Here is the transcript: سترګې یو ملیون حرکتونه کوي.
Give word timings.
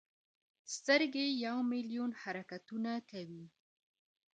سترګې 0.75 1.25
یو 1.45 1.57
ملیون 1.71 2.11
حرکتونه 2.21 2.91
کوي. 3.11 3.45